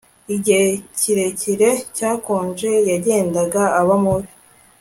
[0.35, 0.65] Igihe
[1.31, 4.31] ikirere cyakonje yagendaga aba mubi